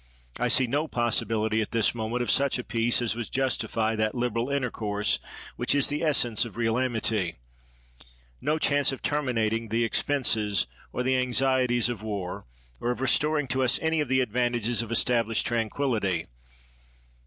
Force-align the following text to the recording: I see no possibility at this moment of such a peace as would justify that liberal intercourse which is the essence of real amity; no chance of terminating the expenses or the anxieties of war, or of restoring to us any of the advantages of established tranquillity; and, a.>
I 0.39 0.47
see 0.47 0.65
no 0.65 0.87
possibility 0.87 1.61
at 1.61 1.69
this 1.69 1.93
moment 1.93 2.23
of 2.23 2.31
such 2.31 2.57
a 2.57 2.63
peace 2.63 3.03
as 3.03 3.15
would 3.15 3.31
justify 3.31 3.95
that 3.95 4.15
liberal 4.15 4.49
intercourse 4.49 5.19
which 5.57 5.75
is 5.75 5.89
the 5.89 6.01
essence 6.01 6.43
of 6.43 6.57
real 6.57 6.79
amity; 6.79 7.35
no 8.41 8.57
chance 8.57 8.91
of 8.91 9.03
terminating 9.03 9.67
the 9.67 9.83
expenses 9.83 10.65
or 10.91 11.03
the 11.03 11.17
anxieties 11.19 11.87
of 11.87 12.01
war, 12.01 12.47
or 12.79 12.89
of 12.89 12.99
restoring 12.99 13.47
to 13.49 13.61
us 13.61 13.77
any 13.79 13.99
of 14.01 14.07
the 14.07 14.21
advantages 14.21 14.81
of 14.81 14.91
established 14.91 15.45
tranquillity; 15.45 16.21
and, 16.21 16.27
a.> 16.31 16.97